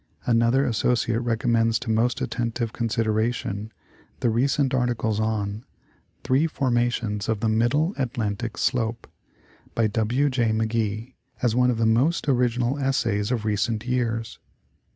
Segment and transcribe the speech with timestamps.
[0.25, 3.71] Another associate recommends to most attentive consideration
[4.21, 5.63] the recent articles on"
[6.23, 9.05] Three formations of the Middle Atlantic slope,"
[9.75, 10.49] by W J McGee (Am.
[10.49, 10.73] Journal Science, Feb.
[10.73, 11.13] June, 1888),
[11.45, 14.39] as one of the most original essays of recent years.